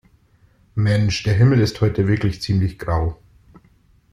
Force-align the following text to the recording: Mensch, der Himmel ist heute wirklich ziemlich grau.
Mensch, 0.75 1.21
der 1.21 1.35
Himmel 1.35 1.59
ist 1.59 1.79
heute 1.79 2.07
wirklich 2.07 2.41
ziemlich 2.41 2.79
grau. 2.79 3.19